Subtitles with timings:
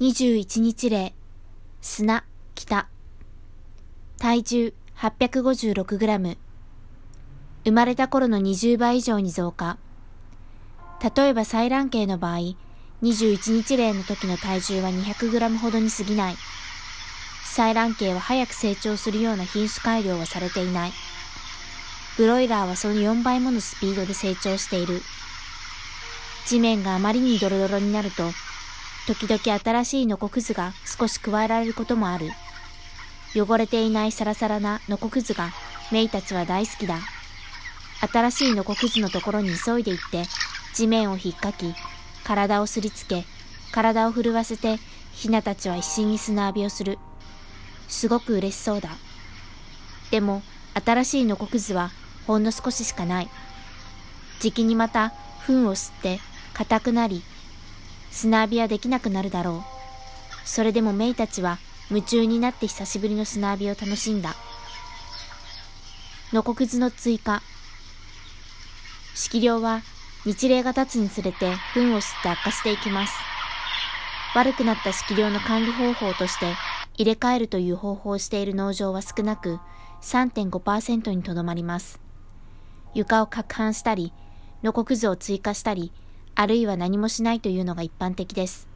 [0.00, 1.12] 21日例、
[1.80, 2.22] 砂、
[2.54, 2.86] 北。
[4.16, 6.36] 体重 856g。
[7.64, 9.76] 生まれた頃の20倍以上に増加。
[11.02, 12.54] 例えば採卵系の場合、
[13.02, 16.36] 21日例の時の体重は 200g ほどに過ぎない。
[17.56, 20.92] 採卵系は早く成長するような品種改良はされていない。
[22.16, 25.02] ブロイラーはその4倍ものスピードで成長している。
[26.46, 28.30] 地面があまりにドロドロになると、
[29.08, 32.28] 時々新しいノコクズが少し加えられることもある。
[33.34, 35.48] 汚れていないサラサラなノコクズが
[35.90, 36.98] メイたちは大好きだ。
[38.12, 40.24] 新しいノコクズのところに急いで行って
[40.74, 41.74] 地面を引っかき、
[42.22, 43.24] 体をすりつけ、
[43.72, 44.76] 体を震わせて
[45.12, 46.98] ヒナたちは一心に砂浴びをする。
[47.88, 48.90] すごく嬉しそうだ。
[50.10, 50.42] でも
[50.84, 51.92] 新しいノコクズは
[52.26, 53.30] ほんの少ししかない。
[54.40, 55.14] じきにまた
[55.46, 56.20] 糞を吸って
[56.52, 57.22] 硬くなり
[58.10, 60.48] 砂浴びはできなくなるだろう。
[60.48, 61.58] それでもメイたちは
[61.90, 64.34] 夢中になって久しぶりの砂浴びを楽しんだ。
[66.32, 67.42] のこくずの追加。
[69.14, 69.82] 色量は
[70.24, 73.14] 日齢が経つにつれて糞を吸って悪化していきます。
[74.34, 76.54] 悪くなった色量の管理方法として
[76.94, 79.58] 入れ替えるという方法をしている農場は少なく
[80.02, 82.00] 3.5%にとどまります。
[82.94, 84.12] 床を攪拌したり、
[84.62, 85.92] のこくずを追加したり、
[86.40, 88.68] あるいは何もしないというのが一般的です。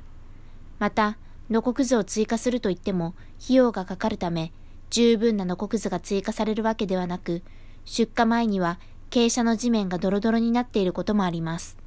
[0.80, 1.16] また、
[1.48, 4.52] ノコクズを追加するといっても費用がかかるため、
[4.90, 7.42] 十分なノコクズが追加されるわけではなく、
[7.84, 11.78] 出荷前には傾斜の地面がドロドロになっていることもあります。